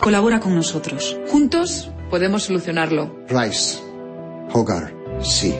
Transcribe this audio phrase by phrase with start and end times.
[0.00, 1.16] Colabora con nosotros.
[1.28, 3.14] Juntos podemos solucionarlo.
[3.28, 3.78] Rice.
[4.52, 4.94] Hogar.
[5.22, 5.54] Sí.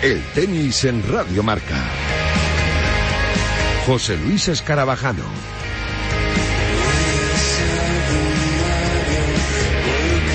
[0.00, 1.74] El tenis en Radio Marca.
[3.84, 5.24] José Luis Escarabajano.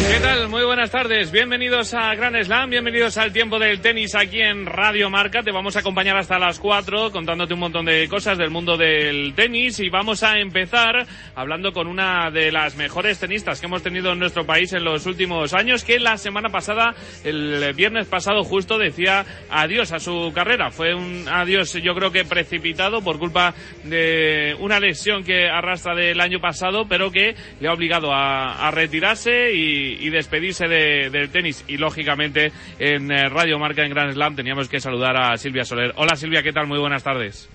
[0.10, 0.50] ¿Qué tal?
[0.84, 1.32] Buenas tardes.
[1.32, 5.42] Bienvenidos a Gran Slam, bienvenidos al tiempo del tenis aquí en Radio Marca.
[5.42, 9.34] Te vamos a acompañar hasta las 4 contándote un montón de cosas del mundo del
[9.34, 11.06] tenis y vamos a empezar
[11.36, 15.06] hablando con una de las mejores tenistas que hemos tenido en nuestro país en los
[15.06, 16.94] últimos años, que la semana pasada,
[17.24, 20.70] el viernes pasado justo, decía adiós a su carrera.
[20.70, 23.54] Fue un adiós yo creo que precipitado por culpa
[23.86, 28.72] de una lesión que arrastra del año pasado, pero que le ha obligado a, a
[28.72, 31.64] retirarse y, y despedirse de, del tenis.
[31.68, 35.94] Y lógicamente en eh, Radio Marca en Grand Slam teníamos que saludar a Silvia Soler.
[35.96, 36.68] Hola Silvia, ¿qué tal?
[36.68, 37.50] Muy buenas tardes.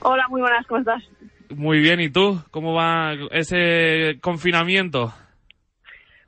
[0.00, 1.02] Hola, muy buenas, ¿cómo estás?
[1.54, 2.42] Muy bien, ¿y tú?
[2.50, 5.12] ¿Cómo va ese confinamiento?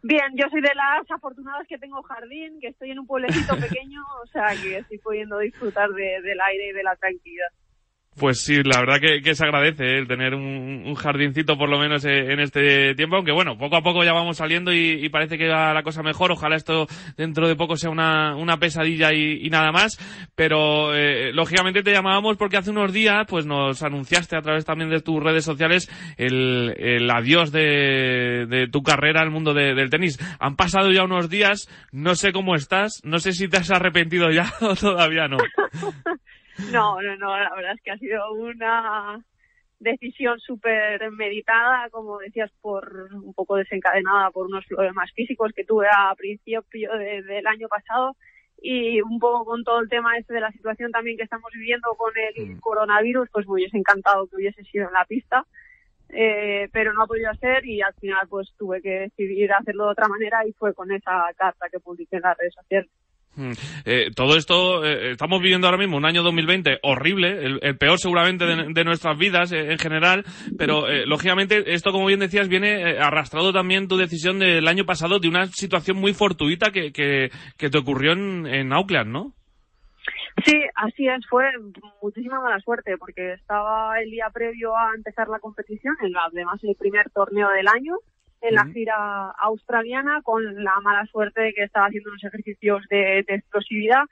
[0.03, 4.03] Bien, yo soy de las afortunadas que tengo jardín, que estoy en un pueblecito pequeño,
[4.23, 7.49] o sea que estoy pudiendo disfrutar de, del aire y de la tranquilidad.
[8.19, 9.99] Pues sí, la verdad que, se agradece ¿eh?
[9.99, 13.83] el tener un, jardincito por lo menos eh, en este tiempo, aunque bueno, poco a
[13.83, 16.33] poco ya vamos saliendo y, parece que va la cosa mejor.
[16.33, 16.87] Ojalá esto
[17.19, 19.99] dentro de poco sea una, pesadilla y, nada más.
[20.35, 24.89] Pero eh, lógicamente te llamábamos porque hace unos días pues nos anunciaste a través también
[24.89, 30.19] de tus redes sociales el, adiós de, de, tu carrera al mundo de, del tenis.
[30.41, 34.31] Han pasado ya unos días, no sé cómo estás, no sé si te has arrepentido
[34.31, 35.37] ya o todavía no.
[36.73, 39.23] No, no, no, la verdad es que ha sido una
[39.79, 45.87] decisión súper meditada, como decías, por un poco desencadenada por unos problemas físicos que tuve
[45.87, 46.63] a principio
[46.99, 48.17] de, del año pasado
[48.61, 51.91] y un poco con todo el tema este de la situación también que estamos viviendo
[51.97, 52.61] con el mm.
[52.61, 55.45] coronavirus, pues me hubiese encantado que hubiese sido en la pista,
[56.09, 59.91] eh, pero no ha podido ser y al final pues tuve que decidir hacerlo de
[59.91, 62.91] otra manera y fue con esa carta que publiqué en las redes sociales.
[63.85, 67.99] Eh, todo esto, eh, estamos viviendo ahora mismo un año 2020 horrible, el, el peor
[67.99, 70.25] seguramente de, nuestras vidas eh, en general,
[70.59, 74.85] pero eh, lógicamente esto, como bien decías, viene eh, arrastrado también tu decisión del año
[74.85, 77.31] pasado de una situación muy fortuita que, que,
[77.69, 79.33] te ocurrió en, en Auckland, ¿no?
[80.45, 81.45] Sí, así es, fue
[82.03, 86.63] muchísima mala suerte porque estaba el día previo a empezar la competición, en la, además
[86.63, 87.97] el primer torneo del año,
[88.41, 93.25] en la gira australiana con la mala suerte de que estaba haciendo unos ejercicios de,
[93.27, 94.05] de explosividad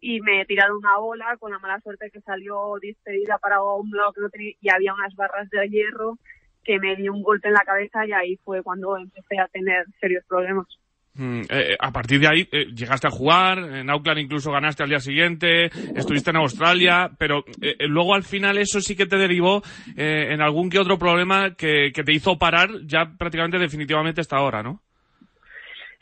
[0.00, 4.12] y me tiraron una bola con la mala suerte que salió despedida para un lado
[4.12, 6.18] que no tenía y había unas barras de hierro
[6.64, 9.86] que me dio un golpe en la cabeza y ahí fue cuando empecé a tener
[10.00, 10.66] serios problemas.
[11.14, 14.88] Mm, eh, a partir de ahí eh, llegaste a jugar, en Auckland incluso ganaste al
[14.88, 19.62] día siguiente, estuviste en Australia, pero eh, luego al final eso sí que te derivó
[19.96, 24.36] eh, en algún que otro problema que, que, te hizo parar ya prácticamente definitivamente hasta
[24.36, 24.80] ahora, ¿no?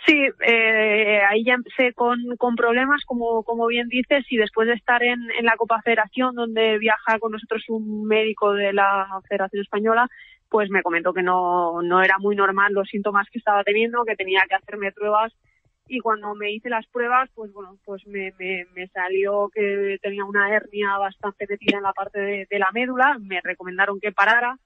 [0.07, 0.15] Sí,
[0.47, 5.03] eh, ahí ya empecé con, con problemas, como, como bien dices, y después de estar
[5.03, 10.09] en, en la Copa Federación, donde viaja con nosotros un médico de la Federación Española,
[10.57, 14.17] pues me comentó que no, no era muy normal los síntomas que estaba teniendo, que
[14.17, 15.35] tenía que hacerme pruebas
[15.87, 20.25] y cuando me hice las pruebas, pues bueno, pues me, me, me salió que tenía
[20.25, 24.57] una hernia bastante metida en la parte de, de, la médula, me recomendaron que parara,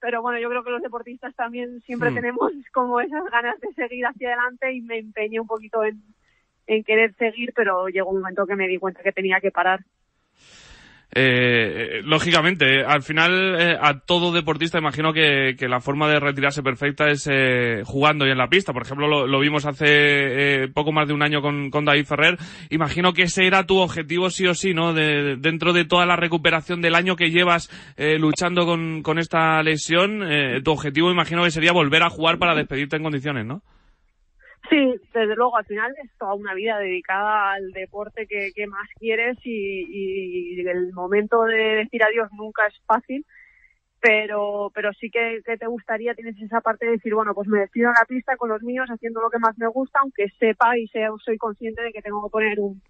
[0.00, 2.14] pero bueno, yo creo que los deportistas también siempre mm.
[2.16, 6.02] tenemos como esas ganas de seguir hacia adelante y me empeñé un poquito en,
[6.66, 9.84] en querer seguir, pero llegó un momento que me di cuenta que tenía que parar.
[11.18, 16.62] Eh, lógicamente, al final eh, a todo deportista imagino que, que, la forma de retirarse
[16.62, 18.74] perfecta es eh, jugando y en la pista.
[18.74, 22.38] Por ejemplo, lo, vimos hace eh, poco más de un año con, con, David Ferrer.
[22.68, 24.92] Imagino que ese era tu objetivo sí o sí, ¿no?
[24.92, 29.62] De, dentro de toda la recuperación del año que llevas eh, luchando con, con, esta
[29.62, 30.22] lesión,
[30.62, 33.62] tu objetivo imagino que sería volver a jugar para despedirte en condiciones, ¿no?
[34.70, 38.88] Sí, desde luego, al final es toda una vida dedicada al deporte que, que más
[38.98, 43.24] quieres y, y, el momento de decir adiós nunca es fácil,
[44.00, 47.60] pero pero sí que, que, te gustaría, tienes esa parte de decir, bueno, pues me
[47.60, 50.76] despido en la pista con los míos haciendo lo que más me gusta, aunque sepa
[50.78, 52.82] y sea, soy consciente de que tengo que poner un,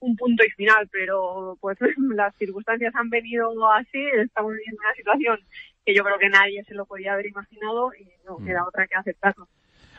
[0.00, 1.78] un punto y final, pero pues
[2.14, 5.40] las circunstancias han venido así, estamos viviendo una situación
[5.84, 8.46] que yo creo que nadie se lo podía haber imaginado y no mm.
[8.46, 9.48] queda otra que aceptarlo.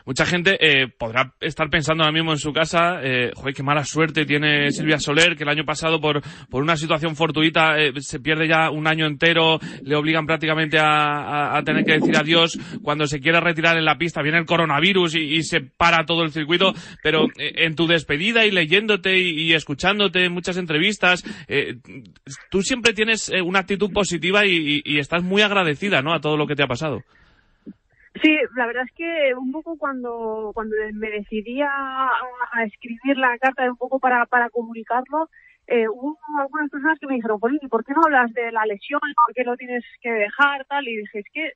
[0.06, 3.84] Mucha gente eh, podrá estar pensando ahora mismo en su casa, eh, joder, qué mala
[3.84, 8.20] suerte tiene Silvia Soler, que el año pasado por, por una situación fortuita eh, se
[8.20, 13.06] pierde ya un año entero, le obligan prácticamente a, a, tener que decir adiós cuando
[13.06, 16.72] se quiere retirar en la pista, viene el coronavirus y, se para todo el circuito,
[17.02, 21.76] pero eh, en tu despedida y leyéndote y, escuchándote en muchas entrevistas, eh,
[22.50, 26.14] tú siempre tienes una actitud positiva y, y estás muy agradecida, ¿no?
[26.14, 27.02] A todo lo que te ha pasado.
[28.14, 32.10] Sí, la verdad es que un poco cuando, cuando me decidí a,
[32.66, 35.28] escribir la carta, un poco para, para comunicarlo,
[35.68, 39.00] eh, hubo algunas personas que me dijeron, ¿y por qué no hablas de la lesión?
[39.00, 40.64] ¿Por qué lo tienes que dejar?
[40.66, 41.52] tal Y dije, es que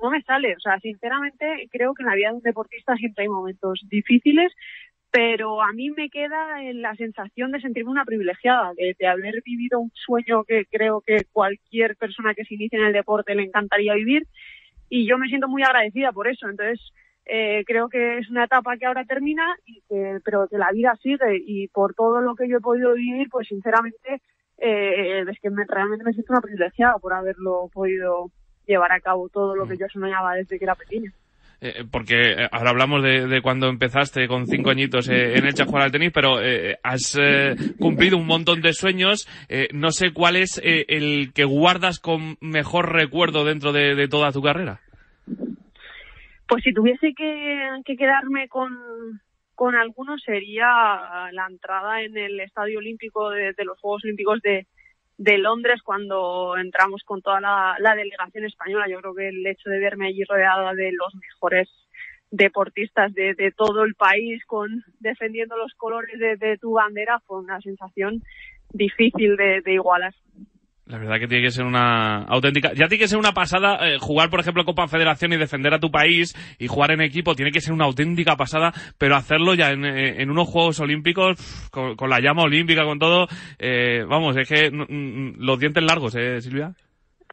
[0.00, 0.54] no me sale.
[0.54, 4.52] O sea, sinceramente, creo que en la vida de un deportista siempre hay momentos difíciles,
[5.10, 9.80] pero a mí me queda la sensación de sentirme una privilegiada, de, de, haber vivido
[9.80, 13.94] un sueño que creo que cualquier persona que se inicie en el deporte le encantaría
[13.94, 14.26] vivir
[14.88, 16.48] y yo me siento muy agradecida por eso.
[16.48, 16.80] Entonces,
[17.24, 20.96] eh, creo que es una etapa que ahora termina, y que, pero que la vida
[21.02, 24.22] sigue y por todo lo que yo he podido vivir, pues sinceramente,
[24.58, 28.30] eh, es que me, realmente me siento una privilegiada por haberlo podido
[28.66, 29.78] llevar a cabo todo lo que mm.
[29.78, 31.12] yo soñaba desde que era pequeña.
[31.60, 35.84] Eh, porque eh, ahora hablamos de, cuando empezaste con cinco añitos eh, en el jugar
[35.84, 36.38] al tenis, pero
[36.82, 37.18] has
[37.78, 39.26] cumplido un montón de sueños.
[39.72, 44.80] no sé cuál es el que guardas con mejor recuerdo dentro de, toda tu carrera.
[46.48, 49.20] Pues si tuviese que, quedarme con,
[49.54, 50.66] con alguno sería
[51.32, 54.66] la entrada en el Estadio Olímpico de los Juegos Olímpicos de,
[55.18, 58.86] de Londres cuando entramos con toda la, delegación española.
[58.88, 61.68] Yo creo que el hecho de verme allí rodeada de los mejores
[62.30, 68.22] deportistas de, todo el país con defendiendo los colores de, tu bandera fue una sensación
[68.72, 70.14] difícil de igualar.
[70.86, 72.72] La verdad que tiene que ser una auténtica.
[72.72, 75.80] Ya tiene que ser una pasada eh, jugar, por ejemplo, Copa Federación y defender a
[75.80, 77.34] tu país y jugar en equipo.
[77.34, 81.96] Tiene que ser una auténtica pasada, pero hacerlo ya en, eh, unos Juegos Olímpicos, con,
[82.08, 83.26] la llama olímpica, con todo.
[83.58, 86.72] Eh, vamos, es que los dientes largos, ¿eh, Silvia?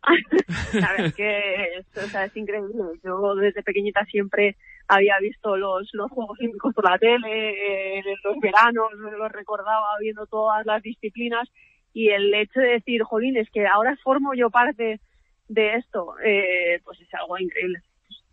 [0.71, 2.73] Sabes que es, o sea, es increíble.
[3.03, 4.55] Yo desde pequeñita siempre
[4.87, 10.25] había visto los, los Juegos Olímpicos por la tele, en los veranos, los recordaba viendo
[10.25, 11.47] todas las disciplinas
[11.93, 14.99] y el hecho de decir, jolín, es que ahora formo yo parte
[15.47, 17.79] de esto, eh, pues es algo increíble.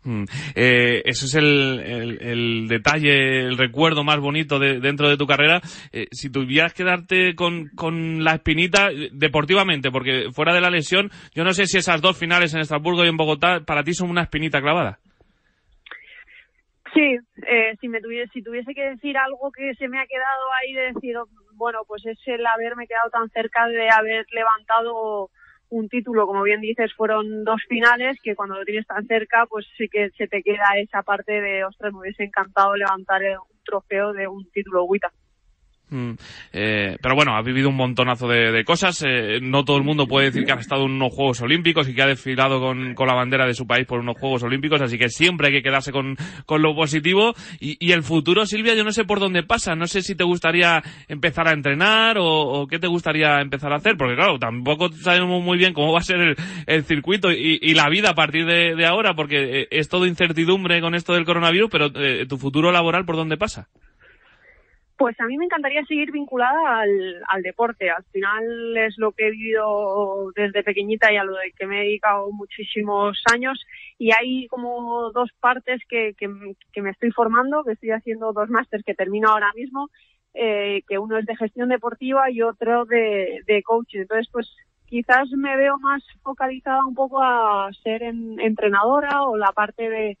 [0.03, 0.23] Mm.
[0.55, 5.61] Eh, eso es el, el, detalle, el recuerdo más bonito de, dentro de tu carrera.
[5.91, 11.11] Eh, si tuvieras que darte con, con la espinita deportivamente, porque fuera de la lesión,
[11.35, 14.09] yo no sé si esas dos finales en Estrasburgo y en Bogotá para ti son
[14.09, 14.99] una espinita clavada.
[16.93, 17.17] Sí,
[17.47, 20.73] eh, si me tuviese, si tuviese que decir algo que se me ha quedado ahí
[20.73, 21.15] de decir,
[21.61, 25.29] bueno, pues es el haberme quedado tan cerca de haber levantado
[25.69, 29.67] un título, como bien dices, fueron dos finales que cuando lo tienes tan cerca, pues
[29.77, 34.11] sí que se te queda esa parte de, ostras, me hubiese encantado levantar un trofeo
[34.11, 35.11] de un título Wita.
[35.91, 36.11] Mm.
[36.53, 39.03] Eh, pero bueno, ha vivido un montonazo de, cosas.
[39.05, 41.93] Eh, no todo el mundo puede decir que ha estado en unos Juegos Olímpicos y
[41.93, 45.09] que ha desfilado con, la bandera de su país por unos Juegos Olímpicos, así que
[45.09, 46.17] siempre hay que quedarse con,
[46.47, 47.33] lo positivo.
[47.59, 49.75] Y, el futuro, Silvia, yo no sé por dónde pasa.
[49.75, 53.97] No sé si te gustaría empezar a entrenar o, qué te gustaría empezar a hacer,
[53.97, 58.11] porque claro, tampoco sabemos muy bien cómo va a ser el, circuito y, la vida
[58.11, 62.37] a partir de, ahora, porque eh, es todo incertidumbre con esto del coronavirus, pero tu
[62.37, 63.67] futuro laboral, ¿por dónde pasa?
[65.01, 67.89] Pues a mí me encantaría seguir vinculada al, deporte.
[67.89, 71.79] Al final es lo que he vivido desde pequeñita y a lo de que me
[71.79, 73.59] he dedicado muchísimos años.
[73.97, 78.85] Y hay como dos partes que, que, me estoy formando, que estoy haciendo dos másteres
[78.85, 79.89] que termino ahora mismo,
[80.35, 84.01] eh, que uno es de gestión deportiva y otro de, de coaching.
[84.01, 84.55] Entonces, pues
[84.85, 90.19] quizás me veo más focalizada un poco a ser entrenadora o la parte de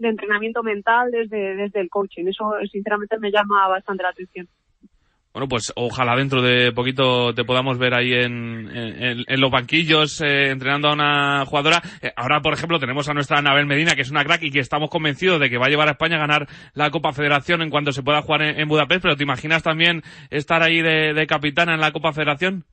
[0.00, 2.26] de entrenamiento mental desde, desde el coaching.
[2.26, 4.48] Eso sinceramente me llama bastante la atención.
[5.32, 10.50] Bueno, pues ojalá dentro de poquito te podamos ver ahí en, en, los banquillos eh,
[10.50, 11.80] entrenando a una jugadora.
[12.02, 14.58] Eh, ahora, por ejemplo, tenemos a nuestra Anabel Medina, que es una crack y que
[14.58, 17.70] estamos convencidos de que va a llevar a España a ganar la Copa Federación en
[17.70, 19.02] cuanto se pueda jugar en, Budapest.
[19.02, 22.64] Pero ¿te imaginas también estar ahí de, de capitana en la Copa Federación?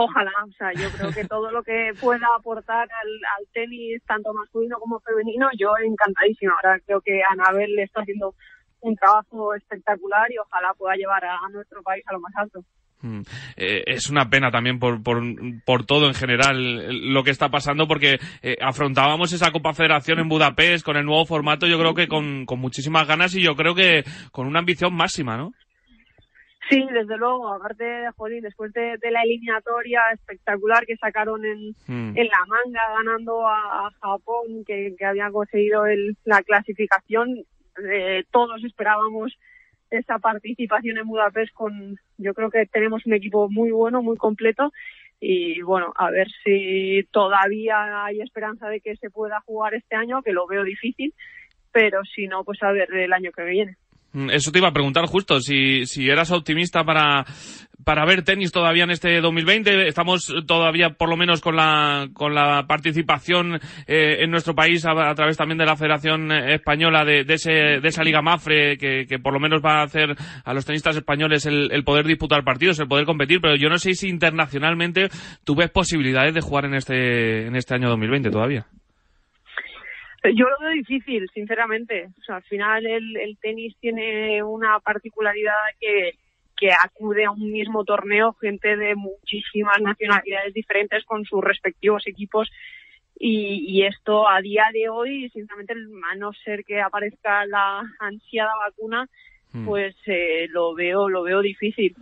[0.00, 4.78] Ojalá, o sea, yo creo que todo lo que pueda aportar al, tenis, tanto masculino
[4.78, 6.52] como femenino, yo encantadísimo.
[6.54, 8.32] Ahora creo que Anabel le está haciendo
[8.80, 12.60] un trabajo espectacular y ojalá pueda llevar a, nuestro país a lo más alto.
[13.02, 13.22] Mm.
[13.56, 15.20] Eh, es una pena también por, por,
[15.66, 20.28] por, todo en general lo que está pasando porque eh, afrontábamos esa Copa Federación en
[20.28, 23.76] Budapest con el nuevo formato yo creo que con, con muchísimas ganas y yo creo
[23.76, 25.52] que con una ambición máxima, ¿no?
[26.68, 32.16] Sí, desde luego, aparte de Jolín, después de, la eliminatoria espectacular que sacaron en, hmm.
[32.16, 37.44] en la manga ganando a, Japón, que, que había conseguido el, la clasificación,
[37.90, 39.38] eh, todos esperábamos
[39.90, 44.72] esa participación en Budapest con, yo creo que tenemos un equipo muy bueno, muy completo
[45.20, 50.22] y bueno, a ver si todavía hay esperanza de que se pueda jugar este año,
[50.22, 51.14] que lo veo difícil,
[51.72, 53.76] pero si no, pues a ver el año que viene.
[54.12, 57.26] Mm, eso te iba a preguntar justo, si, si eras optimista para,
[57.84, 59.86] para ver tenis todavía en este 2020.
[59.88, 65.14] Estamos todavía, por lo menos, con la, con la participación eh, en nuestro país a,
[65.14, 69.18] través también de la Federación Española de, de, ese, de esa Liga Mafre, que, que,
[69.18, 72.78] por lo menos va a hacer a los tenistas españoles el, el, poder disputar partidos,
[72.78, 73.40] el poder competir.
[73.40, 75.08] Pero yo no sé si internacionalmente
[75.44, 78.66] tú ves posibilidades de jugar en este, en este año 2020 todavía.
[80.24, 82.08] Yo lo veo difícil, sinceramente.
[82.18, 86.12] O sea, al final el, el tenis tiene una particularidad que,
[86.56, 92.50] que acude a un mismo torneo gente de muchísimas nacionalidades diferentes con sus respectivos equipos
[93.20, 98.52] y, y, esto a día de hoy, sinceramente, a no ser que aparezca la ansiada
[98.64, 99.08] vacuna,
[99.52, 99.66] hmm.
[99.66, 101.96] pues eh, lo veo lo veo difícil.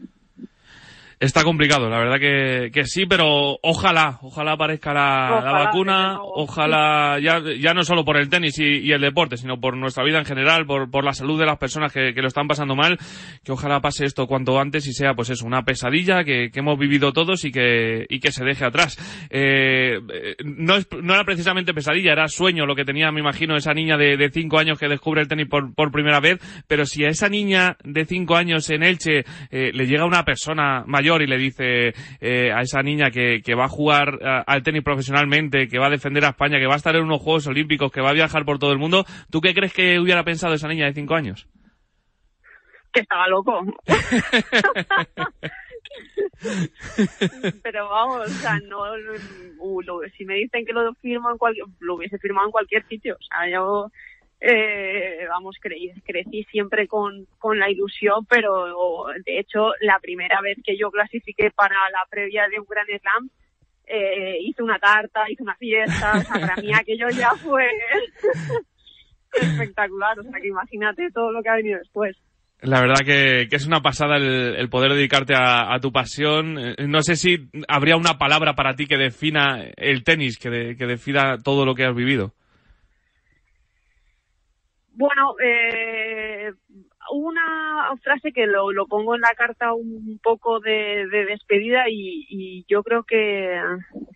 [1.18, 7.18] Está complicado, la verdad que, que sí, pero ojalá, ojalá aparezca la, la vacuna, ojalá,
[7.18, 10.18] ya, ya no solo por el tenis y, y, el deporte, sino por nuestra vida
[10.18, 12.98] en general, por, por la salud de las personas que, que, lo están pasando mal,
[13.42, 16.78] que ojalá pase esto cuanto antes y sea, pues eso, una pesadilla que, que hemos
[16.78, 18.98] vivido todos y que, y que se deje atrás.
[19.30, 19.98] Eh,
[20.44, 23.96] no, es, no era precisamente pesadilla, era sueño lo que tenía, me imagino, esa niña
[23.96, 27.08] de, de cinco años que descubre el tenis por, por primera vez, pero si a
[27.08, 31.38] esa niña de cinco años en Elche eh, le llega una persona mayor, y le
[31.38, 35.78] dice eh, a esa niña que, que va a jugar eh, al tenis profesionalmente, que
[35.78, 38.10] va a defender a España, que va a estar en unos Juegos Olímpicos, que va
[38.10, 40.94] a viajar por todo el mundo, ¿tú qué crees que hubiera pensado esa niña de
[40.94, 41.46] cinco años?
[42.92, 43.60] Que estaba loco.
[47.62, 48.82] pero vamos, o sea, no,
[49.58, 49.82] uh,
[50.16, 53.22] si me dicen que lo firmo en cualquier, lo hubiese firmado en cualquier sitio, o
[53.22, 53.90] sea, yo
[54.40, 60.58] eh, vamos, crecí, crecí siempre con, con la ilusión, pero de hecho la primera vez
[60.64, 63.30] que yo clasifiqué para la previa de un Gran Slam,
[63.86, 67.64] eh, hice una tarta, hice una fiesta, o sea, para mí aquello ya fue
[69.40, 72.16] espectacular, o sea, que imagínate todo lo que ha venido después.
[72.62, 76.58] La verdad que, que es una pasada el, poder dedicarte a, tu pasión.
[76.58, 80.86] Eh, no sé si habría una palabra para ti que defina el tenis, que, que
[80.86, 82.32] defina todo lo que has vivido.
[84.96, 86.52] Bueno, eh,
[87.12, 92.82] una frase que lo, lo, pongo en la carta un poco de, despedida y, yo
[92.82, 93.60] creo que,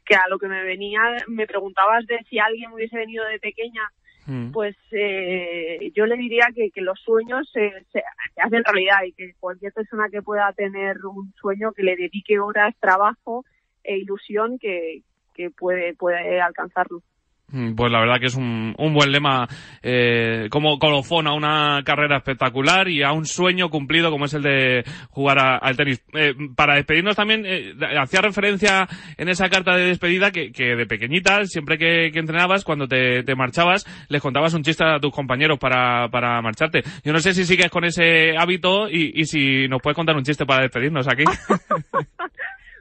[0.06, 3.82] que, a lo que me venía, me preguntabas de si alguien hubiese venido de pequeña,
[4.24, 4.52] mm.
[4.52, 8.02] pues eh, yo le diría que, que los sueños se, se,
[8.36, 12.74] hacen realidad y que cualquier persona que pueda tener un sueño, que le dedique horas,
[12.80, 13.44] trabajo
[13.84, 15.02] e ilusión, que,
[15.34, 17.02] que puede, puede alcanzarlo.
[17.52, 19.48] Mm, pues la verdad que es un, un buen lema
[19.82, 24.42] eh, como colofón a una carrera espectacular y a un sueño cumplido como es el
[24.42, 26.02] de jugar al tenis.
[26.14, 30.86] Eh, para despedirnos también, eh, hacía referencia en esa carta de despedida que, que de
[30.86, 35.58] pequeñita, siempre que, entrenabas, cuando te, te, marchabas, les contabas un chiste a tus compañeros
[35.58, 36.82] para, para marcharte.
[37.02, 40.24] Yo no sé si sigues con ese hábito y, y si nos puedes contar un
[40.24, 41.24] chiste para despedirnos aquí.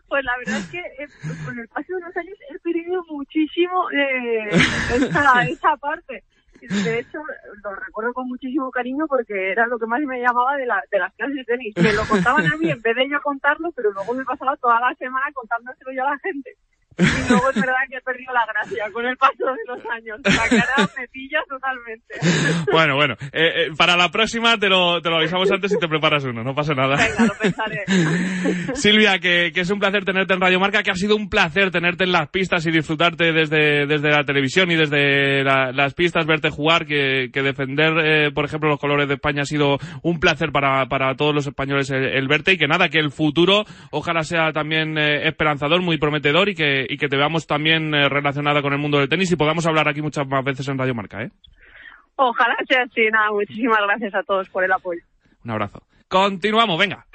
[0.09, 1.07] Pues la verdad es que eh,
[1.45, 4.49] con el paso de los años he perdido muchísimo eh,
[4.95, 6.23] esa, esa parte.
[6.59, 7.19] De hecho,
[7.63, 10.99] lo recuerdo con muchísimo cariño porque era lo que más me llamaba de, la, de
[10.99, 11.73] las clases de tenis.
[11.77, 14.79] Me lo contaban a mí en vez de yo contarlo, pero luego me pasaba toda
[14.81, 16.57] la semana contándoselo yo a la gente.
[16.97, 20.19] Y luego es verdad que he perdido la gracia con el paso de los años.
[20.23, 22.15] La cara me pilla totalmente.
[22.71, 23.15] Bueno, bueno.
[23.31, 26.43] Eh, eh, para la próxima te lo, te lo avisamos antes y te preparas uno,
[26.43, 26.95] no pasa nada.
[26.95, 27.85] Venga, lo pensaré.
[28.75, 31.71] Silvia, que, que, es un placer tenerte en Radio Marca, que ha sido un placer
[31.71, 36.49] tenerte en las pistas y disfrutarte desde, desde la televisión y desde las pistas, verte
[36.49, 40.51] jugar, que, que defender, eh, por ejemplo, los colores de España ha sido un placer
[40.51, 44.51] para, para todos los españoles el, verte y que nada, que el futuro ojalá sea
[44.51, 48.79] también esperanzador, muy prometedor y que, y que te veamos también eh, relacionada con el
[48.79, 51.29] mundo del tenis y podamos hablar aquí muchas más veces en Radio Marca, ¿eh?
[52.15, 53.07] Ojalá sea así.
[53.11, 55.01] Nada, muchísimas gracias a todos por el apoyo.
[55.45, 55.81] Un abrazo.
[56.09, 57.05] Continuamos, venga.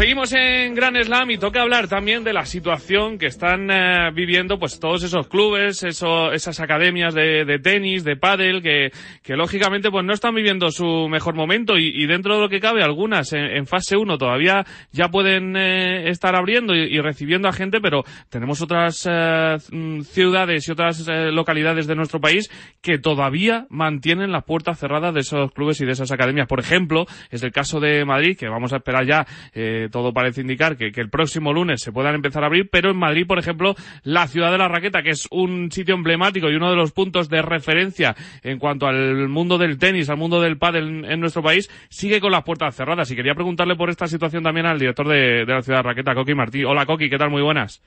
[0.00, 4.58] Seguimos en Gran Slam y toca hablar también de la situación que están eh, viviendo
[4.58, 8.90] pues todos esos clubes, eso, esas academias de, de tenis, de pádel, que,
[9.22, 12.60] que lógicamente pues no están viviendo su mejor momento y, y dentro de lo que
[12.60, 17.48] cabe algunas en, en fase 1 todavía ya pueden eh, estar abriendo y, y, recibiendo
[17.48, 19.56] a gente, pero tenemos otras eh,
[20.04, 22.50] ciudades y otras eh, localidades de nuestro país
[22.80, 26.46] que todavía mantienen las puertas cerradas de esos clubes y de esas academias.
[26.46, 30.42] Por ejemplo, es el caso de Madrid, que vamos a esperar ya, eh, todo parece
[30.42, 33.38] indicar que, que, el próximo lunes se puedan empezar a abrir, pero en Madrid, por
[33.38, 36.92] ejemplo, la ciudad de la raqueta, que es un sitio emblemático y uno de los
[36.92, 41.20] puntos de referencia en cuanto al mundo del tenis, al mundo del pádel en, en
[41.20, 43.10] nuestro país, sigue con las puertas cerradas.
[43.10, 45.90] Y quería preguntarle por esta situación también al director de, de la ciudad de la
[45.90, 46.64] raqueta, Coqui Martí.
[46.64, 47.30] Hola, Coqui, ¿qué tal?
[47.30, 47.82] Muy buenas.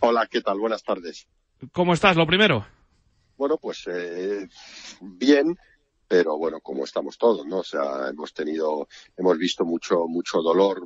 [0.00, 0.58] Hola, ¿qué tal?
[0.58, 1.28] Buenas tardes.
[1.72, 2.16] ¿Cómo estás?
[2.16, 2.66] Lo primero.
[3.36, 4.48] Bueno, pues eh,
[5.00, 5.56] bien,
[6.12, 7.60] pero bueno, como estamos todos, ¿no?
[7.60, 10.78] O sea, hemos tenido, hemos visto mucho, mucho dolor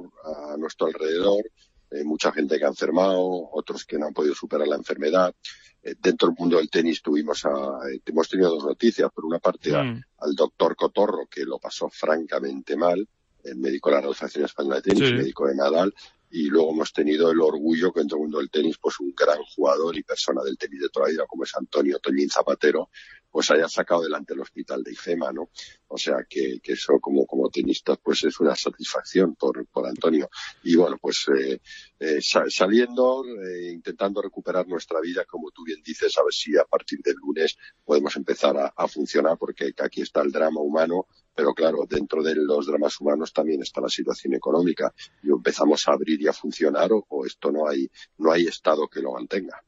[0.52, 1.42] a nuestro alrededor,
[1.90, 3.18] eh, mucha gente que ha enfermado,
[3.50, 5.34] otros que no han podido superar la enfermedad.
[5.82, 7.50] Eh, dentro del mundo del tenis tuvimos a,
[7.92, 9.10] eh, hemos tenido dos noticias.
[9.12, 10.00] Por una parte, a, Mm.
[10.18, 13.08] al doctor Cotorro, que lo pasó francamente mal,
[13.42, 15.14] el médico de la Asociación Española de Tenis, Sí.
[15.14, 15.92] médico de Nadal,
[16.30, 19.38] y luego hemos tenido el orgullo que dentro del mundo del tenis, pues un gran
[19.54, 22.90] jugador y persona del tenis de toda la vida, como es Antonio Toñín Zapatero,
[23.36, 25.50] pues haya sacado delante el hospital de IFEMA, ¿no?
[25.88, 30.30] O sea que, que eso como, como tenistas pues es una satisfacción por, por Antonio.
[30.62, 31.60] Y bueno, pues eh,
[31.98, 36.56] eh, sa- saliendo, eh, intentando recuperar nuestra vida, como tú bien dices, a ver si
[36.56, 41.52] a partir del lunes podemos empezar a, funcionar, porque aquí está el drama humano, pero
[41.52, 44.94] claro, dentro de los dramas humanos también está la situación económica.
[45.22, 48.88] Y empezamos a abrir y a funcionar, o, o esto no hay, no hay Estado
[48.88, 49.62] que lo mantenga.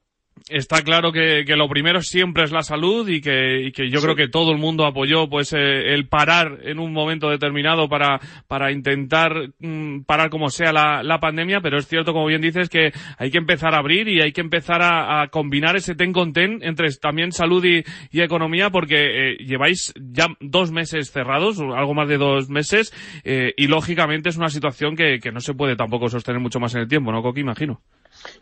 [0.48, 3.98] Está claro que, que lo primero siempre es la salud y que, y que yo
[4.00, 4.04] Sí.
[4.04, 8.20] creo que todo el mundo apoyó pues eh, el parar en un momento determinado para,
[8.46, 12.68] para intentar mm, parar como sea la, la pandemia, pero es cierto, como bien dices,
[12.68, 16.12] que hay que empezar a abrir y hay que empezar a, a combinar ese ten
[16.12, 21.58] con ten entre también salud y, y economía porque eh, lleváis ya dos meses cerrados,
[21.60, 22.92] algo más de dos meses,
[23.24, 26.74] eh, y lógicamente es una situación que, que no se puede tampoco sostener mucho más
[26.74, 27.40] en el tiempo, ¿no, Coqui?
[27.40, 27.80] Imagino.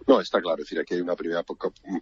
[0.07, 0.63] No, está claro.
[0.63, 1.45] Es decir, aquí hay una primera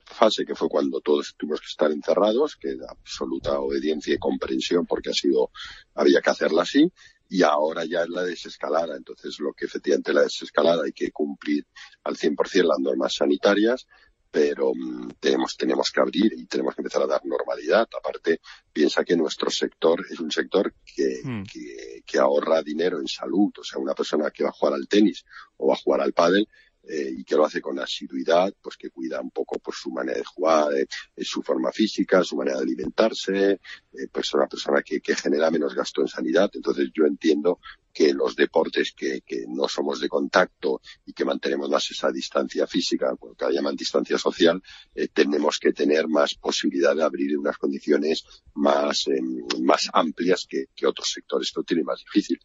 [0.05, 4.87] fase que fue cuando todos tuvimos que estar encerrados, que de absoluta obediencia y comprensión
[4.87, 5.51] porque ha sido,
[5.95, 6.91] había que hacerla así.
[7.29, 8.97] Y ahora ya es la desescalada.
[8.97, 11.67] Entonces, lo que efectivamente la desescalada hay que cumplir
[12.05, 13.87] al 100% las normas sanitarias,
[14.31, 17.89] pero mm, tenemos, tenemos que abrir y tenemos que empezar a dar normalidad.
[17.97, 18.41] Aparte,
[18.73, 21.45] piensa que nuestro sector es un sector que, Hmm.
[21.45, 23.53] que, que ahorra dinero en salud.
[23.59, 25.25] O sea, una persona que va a jugar al tenis
[25.57, 26.49] o va a jugar al pádel
[26.89, 30.19] eh, y que lo hace con asiduidad, pues que cuida un poco pues su manera
[30.19, 34.83] de jugar, eh, eh, su forma física, su manera de alimentarse, eh, pues una persona
[34.83, 36.51] que, que genera menos gasto en sanidad.
[36.55, 37.59] Entonces yo entiendo
[37.95, 42.67] que los deportes que, que no somos de contacto y que mantenemos más esa distancia
[42.67, 44.61] física, lo que llaman distancia social,
[44.95, 49.21] eh, tenemos que tener más posibilidad de abrir unas condiciones más, eh,
[49.63, 52.41] más amplias que, que otros sectores que lo tienen más difícil.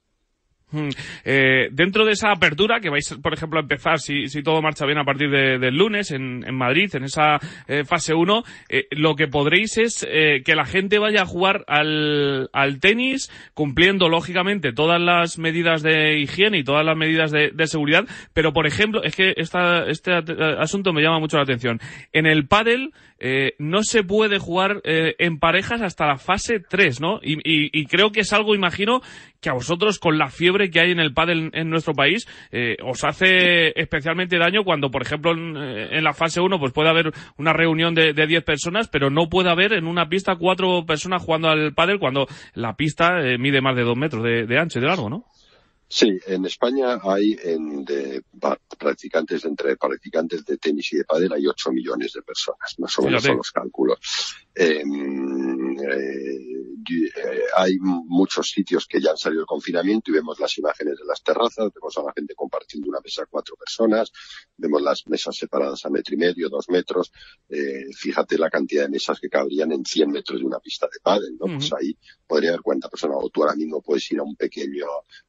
[0.71, 0.89] Mm.
[1.25, 4.99] Eh, dentro de esa apertura que vais, por ejemplo, a empezar, si, todo marcha bien
[4.99, 9.27] a partir de- del lunes en, Madrid, en esa eh, fase 1, eh, lo que
[9.27, 15.37] podréis es eh, que la gente vaya a jugar al, tenis, cumpliendo lógicamente todas las
[15.37, 19.85] medidas de higiene y todas las medidas de, seguridad, pero por ejemplo, es que esta,
[19.85, 20.11] este
[20.59, 21.79] asunto me llama mucho la atención.
[22.13, 27.01] En el pádel eh, no se puede jugar eh, en parejas hasta la fase 3,
[27.01, 27.19] ¿no?
[27.21, 29.01] Y, y- creo que es algo, imagino,
[29.41, 32.27] que a vosotros con la fiebre que hay en el pádel en, en nuestro país
[32.51, 36.71] eh, os hace especialmente daño cuando, por ejemplo, en, eh, en la fase 1 pues
[36.73, 40.35] puede haber una reunión de, de 10 personas, pero no puede haber en una pista
[40.35, 44.45] cuatro personas jugando al pádel cuando la pista eh, mide más de dos metros de,
[44.45, 45.25] de ancho y de largo, ¿no?
[45.91, 48.21] Sí, en España hay en de
[48.77, 53.01] practicantes entre practicantes de tenis y de pádel hay 8 millones de personas, más o
[53.01, 53.27] menos Fíjate.
[53.27, 53.99] son los cálculos.
[54.53, 56.68] Eh, y, eh,
[57.55, 61.21] hay muchos sitios que ya han salido del confinamiento y vemos las imágenes de las
[61.23, 64.11] terrazas, vemos a la gente compartiendo una mesa cuatro personas,
[64.57, 67.11] vemos las mesas separadas a metro y medio, dos metros.
[67.49, 70.99] Eh, fíjate la cantidad de mesas que cabrían en 100 metros de una pista de
[71.01, 71.45] pádel, ¿no?
[71.47, 71.75] Pues Ujú.
[71.77, 73.17] ahí podría haber 40 personas.
[73.21, 74.85] O tú ahora mismo puedes ir a un pequeño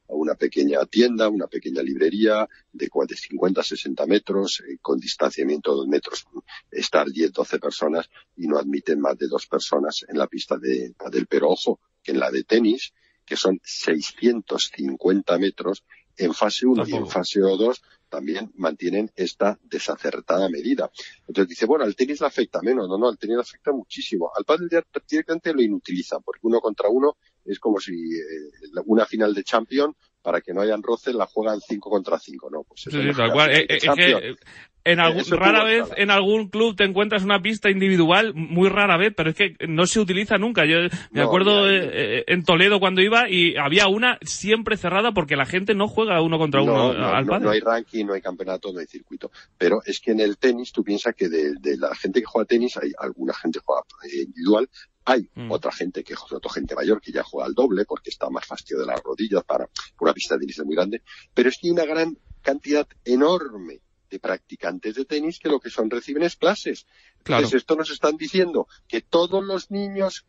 [0.09, 4.99] a una pequeña tienda, una pequeña librería de cua- de 50, 60 metros, eh, con
[4.99, 6.25] distanciamiento de dos metros,
[6.69, 10.93] estar 10, 12 personas y no admiten más de dos personas en la pista de,
[11.09, 12.93] del pero ojo, que en la de tenis,
[13.25, 15.83] que son 650 metros,
[16.15, 20.91] en fase 1 y en fase 2 también mantienen esta desacertada medida.
[21.21, 22.87] Entonces dice, bueno, al tenis le afecta menos.
[22.87, 24.29] No, no, al tenis le afecta muchísimo.
[24.37, 29.05] Al pádel ya prácticamente lo inutilizan, porque uno contra uno es como si eh, una
[29.05, 32.63] final de Champions para que no hayan roces la juegan 5 contra 5, ¿no?
[32.63, 33.51] Pues sí, tal cual.
[33.51, 34.35] Eh, es que
[34.83, 39.13] en algún, rara vez en algún club te encuentras una pista individual, muy rara vez,
[39.15, 40.65] pero es que no se utiliza nunca.
[40.65, 40.77] Yo
[41.11, 45.75] me acuerdo eh, en Toledo cuando iba y había una siempre cerrada porque la gente
[45.75, 48.87] no juega uno contra uno al no, no, hay ranking, no hay campeonato, no hay
[48.87, 49.31] circuito.
[49.57, 52.47] Pero es que en el tenis tú piensas que de, de la gente que juega
[52.47, 54.67] tenis hay alguna gente que juega individual,
[55.05, 55.51] hay mm.
[55.51, 58.81] otra gente que otra gente mayor que ya juega al doble porque está más fastidio
[58.81, 61.01] de las rodillas para una pista de tenis muy grande,
[61.33, 65.69] pero es que hay una gran cantidad enorme de practicantes de tenis que lo que
[65.69, 66.85] son reciben es clases.
[67.19, 70.25] Entonces esto nos están diciendo que todos los niños,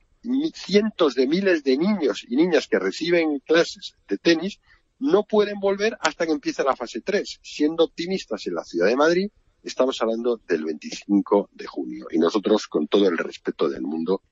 [0.54, 4.60] cientos de miles de niños y niñas que reciben clases de tenis
[4.98, 7.40] no pueden volver hasta que empiece la fase 3.
[7.42, 9.30] Siendo optimistas en la ciudad de Madrid,
[9.64, 12.06] estamos hablando del 25 de junio.
[12.12, 14.22] Y nosotros, con todo el respeto del mundo,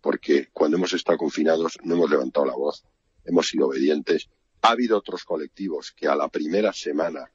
[0.00, 2.84] porque cuando hemos estado confinados no hemos levantado la voz,
[3.24, 4.28] hemos sido obedientes.
[4.62, 7.30] Ha habido otros colectivos que a la primera semana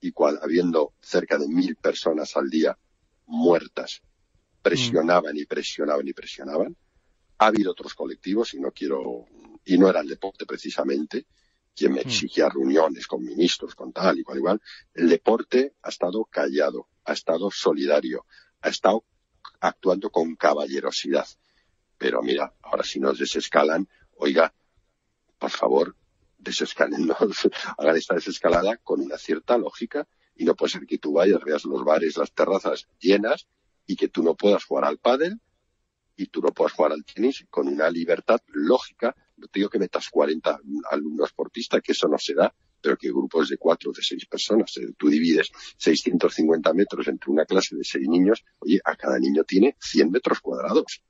[0.00, 2.76] y cual, habiendo cerca de mil personas al día
[3.26, 4.02] muertas,
[4.62, 6.76] presionaban y presionaban y presionaban.
[7.38, 9.26] Ha habido otros colectivos y no quiero,
[9.64, 11.26] y no era el deporte precisamente,
[11.74, 12.08] quien me mm.
[12.08, 14.62] exigía reuniones con ministros, con tal y cual igual.
[14.94, 18.26] El deporte ha estado callado, ha estado solidario,
[18.60, 19.04] ha estado
[19.60, 21.26] actuando con caballerosidad.
[22.00, 23.86] Pero mira, ahora si nos desescalan,
[24.16, 24.54] oiga,
[25.38, 25.94] por favor,
[26.38, 27.10] desescalen,
[27.76, 31.66] hagan esta desescalada con una cierta lógica y no puede ser que tú vayas, veas
[31.66, 33.46] los bares, las terrazas llenas
[33.86, 35.42] y que tú no puedas jugar al pádel
[36.16, 39.14] y tú no puedas jugar al tenis con una libertad lógica.
[39.36, 40.58] No te digo que metas 40
[40.90, 44.02] alumnos por pista, que eso no se da, pero que grupos de cuatro o de
[44.02, 48.96] seis personas, eh, tú divides 650 metros entre una clase de seis niños, oye, a
[48.96, 51.02] cada niño tiene 100 metros cuadrados.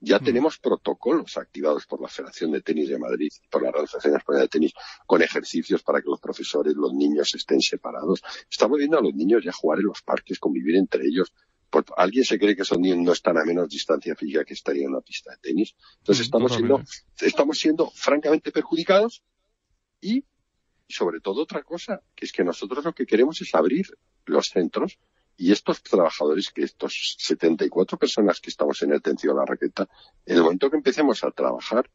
[0.00, 0.24] Ya mm.
[0.24, 4.48] tenemos protocolos activados por la Federación de Tenis de Madrid, por la Organización Española de
[4.48, 4.72] Tenis,
[5.06, 8.22] con ejercicios para que los profesores, los niños estén separados.
[8.50, 11.32] Estamos viendo a los niños ya jugar en los parques, convivir entre ellos.
[11.96, 14.90] ¿Alguien se cree que esos niños no están a menos distancia física que estarían en
[14.92, 15.74] una pista de tenis?
[15.98, 16.82] Entonces mm, estamos siendo,
[17.20, 19.22] estamos siendo francamente perjudicados
[20.00, 20.24] y
[20.88, 23.86] sobre todo otra cosa, que es que nosotros lo que queremos es abrir
[24.24, 24.98] los centros
[25.40, 29.88] y estos trabajadores, que estos 74 personas que estamos en atención a la raqueta,
[30.26, 31.88] en el momento que empecemos a trabajar,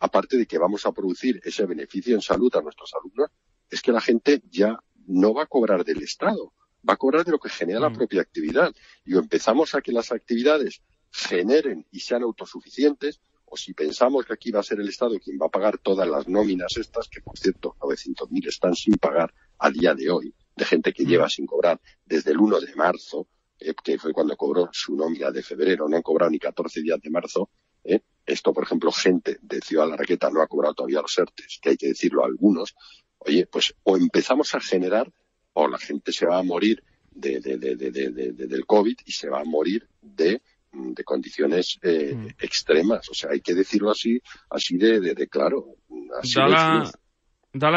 [0.00, 3.30] aparte de que vamos a producir ese beneficio en salud a nuestros alumnos,
[3.70, 6.52] es que la gente ya no va a cobrar del Estado,
[6.86, 7.94] va a cobrar de lo que genera la mm.
[7.94, 8.74] propia actividad.
[9.06, 14.50] Y empezamos a que las actividades generen y sean autosuficientes, o si pensamos que aquí
[14.50, 17.38] va a ser el Estado quien va a pagar todas las nóminas estas, que por
[17.38, 21.30] cierto 900.000 están sin pagar a día de hoy, de gente que lleva mm.
[21.30, 25.42] sin cobrar desde el 1 de marzo, eh, que fue cuando cobró su nómina de
[25.42, 27.50] febrero, no han cobrado ni 14 días de marzo.
[27.82, 28.00] Eh.
[28.26, 31.58] Esto, por ejemplo, gente de Ciudad de la Raqueta no ha cobrado todavía los ERTES,
[31.60, 32.74] que hay que decirlo a algunos.
[33.18, 35.12] Oye, pues o empezamos a generar,
[35.52, 39.86] o la gente se va a morir de, del COVID y se va a morir
[40.00, 40.40] de
[40.74, 42.26] de condiciones eh, mm.
[42.40, 43.08] extremas.
[43.08, 45.76] O sea, hay que decirlo así, así de, claro.
[46.20, 46.92] Así da la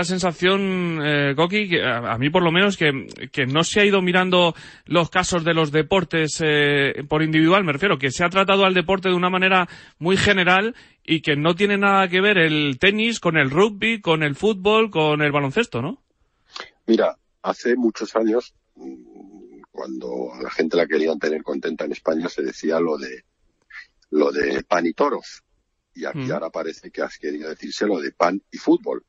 [0.04, 4.02] sensación, eh, Coqui, que a, mí por lo menos, que, que, no se ha ido
[4.02, 8.66] mirando los casos de los deportes eh, por individual, me refiero, que se ha tratado
[8.66, 9.68] al deporte de una manera
[10.00, 14.24] muy general y que no tiene nada que ver el tenis con el rugby, con
[14.24, 16.02] el fútbol, con el baloncesto, ¿no?
[16.88, 22.30] Mira, hace muchos años, mm, cuando a la gente la querían tener contenta en España,
[22.30, 23.24] se decía lo de
[24.10, 25.44] lo de pan y toros.
[25.94, 26.32] Y aquí mm.
[26.32, 29.04] ahora parece que has querido decirse lo de pan y fútbol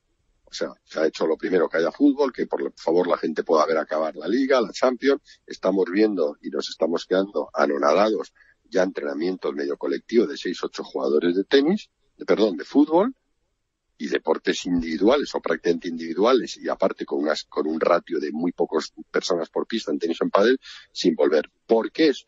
[0.51, 3.45] o sea, se ha hecho lo primero que haya fútbol, que por favor la gente
[3.45, 5.21] pueda ver acabar la Liga, la Champions.
[5.47, 8.33] Estamos viendo y nos estamos quedando anonadados
[8.65, 13.15] ya entrenamientos medio colectivo de seis, ocho jugadores de tenis, de, perdón, de fútbol
[13.99, 18.53] y deportes individuales o prácticamente individuales y aparte con, unas, con un ratio de muy
[18.53, 20.59] pocas personas por pista en tenis o en pádel
[20.93, 21.51] sin volver.
[21.67, 22.27] ¿Por qué es?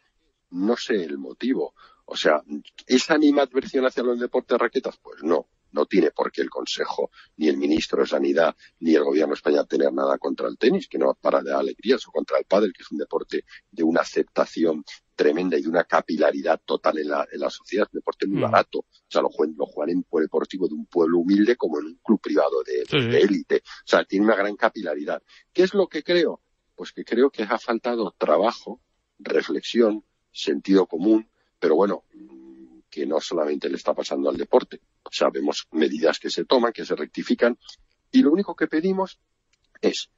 [0.50, 1.74] No sé el motivo.
[2.04, 2.42] O sea,
[2.86, 4.98] ¿es animadversión hacia los deportes de raquetas?
[4.98, 9.04] Pues no no tiene por qué el Consejo, ni el Ministro de Sanidad, ni el
[9.04, 12.44] Gobierno español tener nada contra el tenis, que no para de alegrías, o contra el
[12.44, 17.08] pádel, que es un deporte de una aceptación tremenda y de una capilaridad total en
[17.08, 18.42] la, en la sociedad, un deporte muy mm.
[18.42, 18.78] barato.
[18.78, 21.86] O sea, lo juegan, lo juegan en un deportivo de un pueblo humilde como en
[21.86, 23.56] un club privado de élite.
[23.56, 25.22] O sea, tiene una gran capilaridad.
[25.52, 26.40] ¿Qué es lo que creo?
[26.74, 28.80] Pues que creo que ha faltado trabajo,
[29.18, 31.28] reflexión, sentido común,
[31.58, 32.04] pero bueno,
[32.90, 34.80] que no solamente le está pasando al deporte.
[35.10, 37.58] Sabemos medidas que se toman, que se rectifican,
[38.10, 39.18] y lo único que pedimos
[39.80, 40.10] es,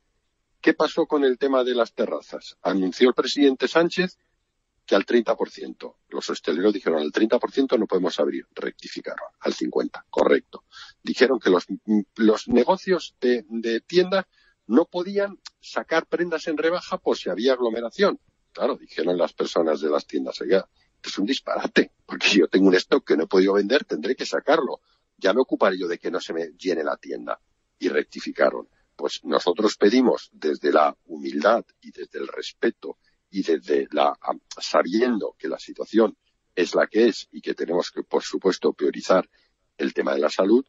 [0.61, 2.57] ¿qué pasó con el tema de las terrazas?
[2.63, 4.19] Anunció el presidente Sánchez
[4.87, 5.97] que al 30%.
[6.09, 10.65] Los hosteleros dijeron al 30% no podemos abrir, rectificaron al 50%, correcto.
[11.03, 11.67] Dijeron que los,
[12.17, 14.27] los negocios de, de tienda
[14.67, 18.19] no podían sacar prendas en rebaja por si había aglomeración.
[18.53, 20.69] Claro, dijeron las personas de las tiendas allá,
[21.09, 24.27] es un disparate, porque yo tengo un stock que no he podido vender, tendré que
[24.27, 24.81] sacarlo.
[25.17, 27.41] Ya me ocuparé yo de que no se me llene la tienda.
[27.79, 28.69] Y rectificaron.
[28.95, 32.99] Pues nosotros pedimos desde la humildad y desde el respeto
[33.31, 34.17] y desde la
[34.61, 36.17] sabiendo que la situación
[36.55, 39.29] es la que es y que tenemos que, por supuesto, priorizar
[39.79, 40.65] el tema de la salud,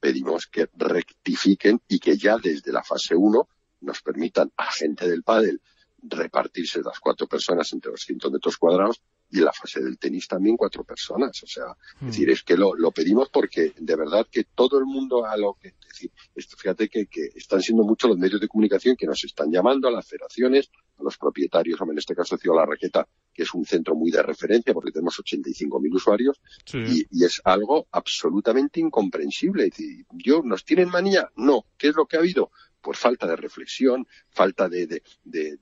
[0.00, 3.48] pedimos que rectifiquen y que ya desde la fase 1
[3.80, 5.60] nos permitan a gente del pádel
[6.02, 10.28] repartirse las cuatro personas entre los 100 metros cuadrados y en la fase del tenis
[10.28, 11.42] también cuatro personas.
[11.42, 11.64] O sea,
[11.96, 12.06] es hmm.
[12.06, 15.54] decir, es que lo, lo, pedimos porque de verdad que todo el mundo a lo
[15.54, 19.06] que, es decir, esto, fíjate que, que, están siendo muchos los medios de comunicación que
[19.06, 23.08] nos están llamando a las federaciones, a los propietarios, en este caso Ciudad La Raqueta,
[23.32, 26.40] que es un centro muy de referencia porque tenemos 85.000 usuarios
[26.72, 29.64] y, y, es algo absolutamente incomprensible.
[29.64, 31.30] Es decir, yo, ¿nos tienen manía?
[31.36, 31.66] No.
[31.76, 32.50] ¿Qué es lo que ha habido?
[32.80, 35.56] Pues falta de reflexión, falta de, de, de,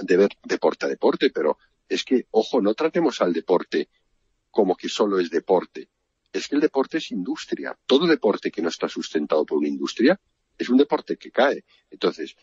[0.00, 1.56] de ver deporte a deporte, pero
[1.88, 3.88] es que, ojo, no tratemos al deporte
[4.50, 5.90] como que solo es deporte.
[6.32, 7.76] Es que el deporte es industria.
[7.86, 10.20] Todo deporte que no está sustentado por una industria
[10.56, 11.64] es un deporte que cae.
[11.90, 12.36] Entonces,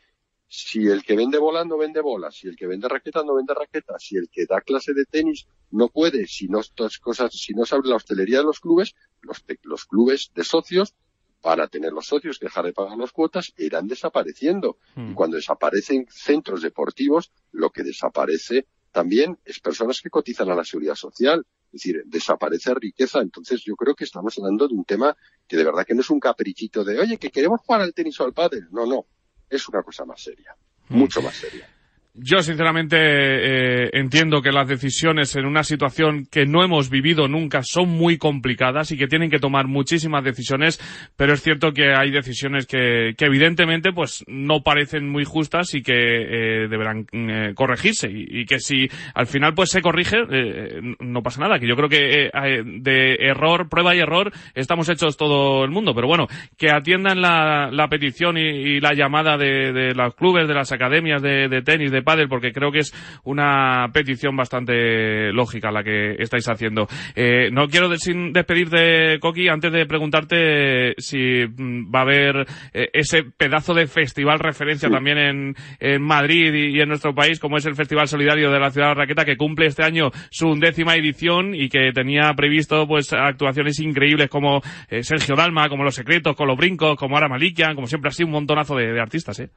[0.48, 3.54] si el que vende bola no vende bolas, si el que vende raquetas no vende
[3.54, 7.54] raquetas, si el que da clase de tenis no puede, si no estas cosas, si
[7.54, 10.94] no se abre la hostelería de los clubes, los, los clubes de socios
[11.42, 14.78] para tener los socios que dejar de pagar las cuotas irán desapareciendo.
[14.96, 15.12] Hmm.
[15.12, 20.66] Y cuando desaparecen centros deportivos, lo que desaparece también es personas que cotizan a la
[20.66, 21.46] seguridad social.
[21.68, 23.20] Es decir, desaparece riqueza.
[23.22, 25.16] Entonces yo creo que estamos hablando de un tema
[25.48, 28.20] que de verdad que no es un caprichito de, oye, que queremos jugar al tenis
[28.20, 28.68] o al pádel.
[28.72, 29.06] No, no.
[29.50, 30.56] Es una cosa más seria.
[30.90, 30.98] Mm.
[30.98, 31.70] Mucho más seria.
[32.14, 37.64] Yo sinceramente eh, entiendo que las decisiones en una situación que no hemos vivido nunca
[37.64, 40.78] son muy complicadas y que tienen que tomar muchísimas decisiones,
[41.16, 45.94] pero es cierto que hay decisiones que, evidentemente pues no parecen muy justas y que
[45.94, 48.10] eh, deberán eh, corregirse.
[48.12, 51.88] Y, que si al final pues se corrige eh, no pasa nada, que yo creo
[51.88, 56.72] que eh, de error, prueba y error estamos hechos todo el mundo, pero bueno, que
[56.72, 61.62] atiendan la, petición y, la llamada de, de, los clubes, de las academias de, de
[61.62, 66.88] tenis, de pádel, porque creo que es una petición bastante lógica la que estáis haciendo.
[67.16, 72.48] Eh, no quiero de, sin despedirte, Coqui, antes de preguntarte si mm, va a haber
[72.74, 74.94] eh, ese pedazo de festival referencia sí.
[74.94, 78.60] también en, en Madrid y, y, en nuestro país, como es el Festival Solidario de
[78.60, 82.88] la Ciudad de Raqueta, que cumple este año su undécima edición y que tenía previsto
[82.88, 87.28] pues actuaciones increíbles como eh, Sergio Dalma, como Los Secretos, con los Brincos, como Ara
[87.28, 89.50] Malikian, como siempre así un montonazo de, de artistas, ¿eh?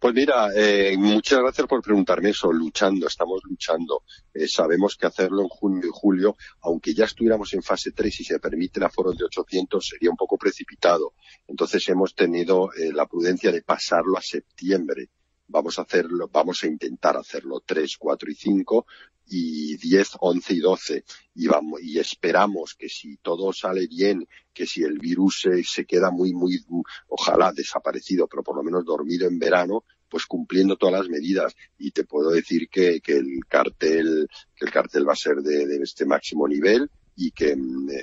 [0.00, 2.50] Pues mira, eh, muchas gracias por preguntarme eso.
[2.50, 4.04] Luchando, estamos luchando.
[4.32, 8.24] Eh, sabemos que hacerlo en junio y julio, aunque ya estuviéramos en fase 3 y
[8.24, 11.12] se permite el aforo de 800, sería un poco precipitado.
[11.46, 15.10] Entonces hemos tenido eh, la prudencia de pasarlo a septiembre.
[15.52, 18.86] Vamos a hacerlo, vamos a intentar hacerlo 3, 4 y 5
[19.26, 24.66] y 10, 11 y 12 y vamos y esperamos que si todo sale bien, que
[24.66, 26.64] si el virus se, se queda muy muy
[27.08, 31.54] ojalá desaparecido, pero por lo menos dormido en verano, pues cumpliendo todas las medidas.
[31.78, 35.66] Y te puedo decir que, que el cartel que el cartel va a ser de,
[35.66, 37.56] de este máximo nivel y que,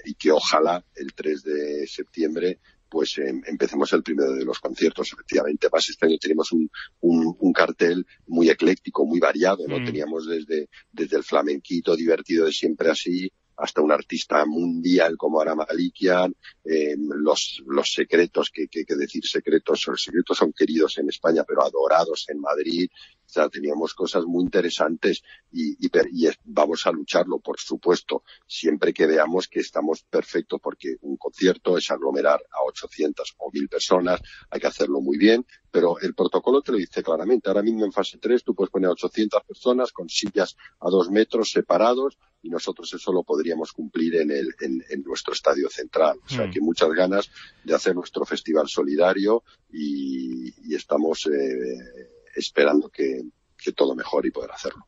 [0.06, 5.12] y que ojalá el 3 de septiembre pues eh, empecemos el primero de los conciertos.
[5.14, 6.70] Efectivamente, más este año tenemos un,
[7.02, 9.80] un, un, cartel muy ecléctico, muy variado, ¿no?
[9.80, 9.86] Mm.
[9.86, 15.56] Teníamos desde, desde el flamenquito divertido de siempre así, hasta un artista mundial como Ara
[15.56, 21.10] Malikian, eh, los, los secretos, que, que, que decir secretos, los secretos son queridos en
[21.10, 22.88] España, pero adorados en Madrid,
[23.28, 28.94] o sea, teníamos cosas muy interesantes y, y, y, vamos a lucharlo, por supuesto, siempre
[28.94, 34.22] que veamos que estamos perfectos, porque un concierto es aglomerar a 800 o 1000 personas,
[34.50, 37.50] hay que hacerlo muy bien, pero el protocolo te lo dice claramente.
[37.50, 41.10] Ahora mismo en fase 3 tú puedes poner a 800 personas con sillas a dos
[41.10, 46.18] metros separados y nosotros eso lo podríamos cumplir en, el, en, en nuestro estadio central.
[46.26, 46.52] O sea, mm.
[46.52, 47.30] que muchas ganas
[47.64, 53.24] de hacer nuestro festival solidario y, y estamos eh, esperando que,
[53.58, 54.86] que todo mejore y poder hacerlo.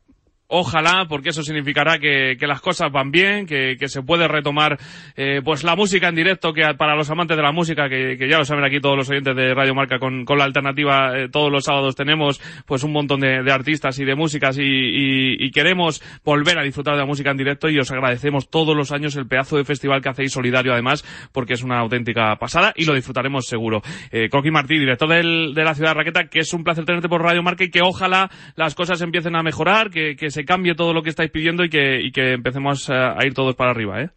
[0.52, 4.78] Ojalá, porque eso significará que, que las cosas van bien, que, que se puede retomar
[5.14, 8.28] eh, pues la música en directo, que para los amantes de la música, que, que
[8.28, 11.28] ya lo saben aquí todos los oyentes de Radio Marca, con, con la alternativa eh,
[11.28, 15.36] todos los sábados tenemos pues un montón de, de artistas y de músicas y, y,
[15.38, 18.90] y, queremos volver a disfrutar de la música en directo y os agradecemos todos los
[18.90, 22.86] años el pedazo de festival que hacéis solidario además, porque es una auténtica pasada y
[22.86, 23.82] lo disfrutaremos seguro.
[24.10, 27.08] Eh, Coqui Martí, director del, de la ciudad de Raqueta, que es un placer tenerte
[27.08, 30.46] por Radio Marca y que ojalá las cosas empiecen a mejorar, que, que se se
[30.46, 33.54] cambie todo lo que estáis pidiendo y que, y que empecemos a, a ir todos
[33.54, 34.10] para arriba, ¿eh?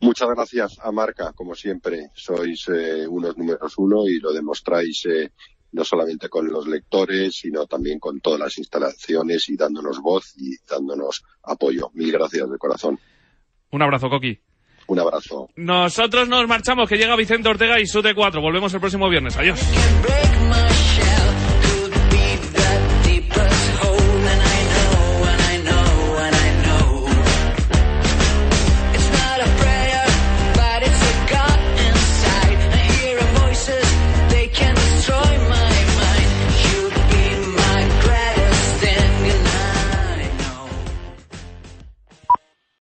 [0.00, 2.10] Muchas gracias a Marca, como siempre.
[2.14, 5.30] Sois eh, unos números uno y lo demostráis eh,
[5.72, 10.56] no solamente con los lectores, sino también con todas las instalaciones y dándonos voz y
[10.68, 11.90] dándonos apoyo.
[11.94, 12.98] Mil gracias de corazón.
[13.70, 14.38] Un abrazo, Coqui.
[14.86, 15.48] Un abrazo.
[15.56, 18.40] Nosotros nos marchamos, que llega Vicente Ortega y Sute 4.
[18.40, 19.36] Volvemos el próximo viernes.
[19.36, 19.60] Adiós.